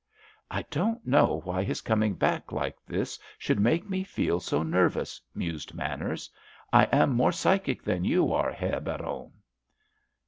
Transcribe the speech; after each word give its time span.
"I 0.49 0.63
don't 0.71 1.05
know 1.05 1.41
why 1.43 1.61
his 1.63 1.81
coming 1.81 2.15
back 2.15 2.51
like 2.51 2.75
this 2.87 3.19
should 3.37 3.59
make 3.59 3.87
me 3.87 4.03
feel 4.03 4.39
so 4.39 4.63
nervous," 4.63 5.21
mused 5.35 5.75
Manners. 5.75 6.27
"I 6.73 6.85
am 6.85 7.11
more 7.13 7.31
psychic 7.31 7.83
than 7.83 8.03
you 8.03 8.33
are, 8.33 8.51
Herr 8.51 8.79
Baron." 8.79 9.31